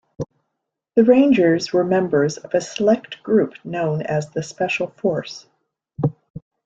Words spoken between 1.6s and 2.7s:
were members of a